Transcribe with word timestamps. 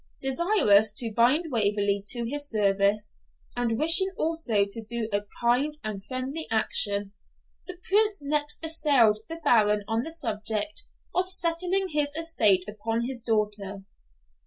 Desirous 0.19 0.91
to 0.93 1.13
bind 1.15 1.51
Waverley 1.51 2.03
to 2.07 2.25
his 2.27 2.49
service, 2.49 3.19
and 3.55 3.77
wishing 3.77 4.11
also 4.17 4.65
to 4.65 4.83
do 4.83 5.07
a 5.13 5.25
kind 5.41 5.77
and 5.83 6.03
friendly 6.03 6.47
action, 6.49 7.13
the 7.67 7.77
Prince 7.83 8.19
next 8.19 8.65
assailed 8.65 9.19
the 9.29 9.35
Baron 9.43 9.83
on 9.87 10.01
the 10.01 10.11
subject 10.11 10.85
of 11.13 11.29
settling 11.29 11.89
his 11.89 12.11
estate 12.15 12.65
upon 12.67 13.01
his 13.03 13.21
daughter. 13.21 13.83